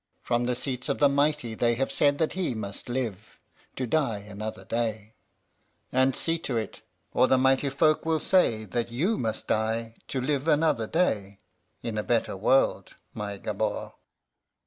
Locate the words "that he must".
2.17-2.89